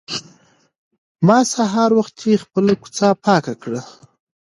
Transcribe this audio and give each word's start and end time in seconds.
ما 1.27 1.39
سهار 1.53 1.91
وختي 1.99 2.31
خپله 2.43 2.73
کوڅه 2.81 3.07
پاکه 3.25 3.53
کړه. 3.61 3.81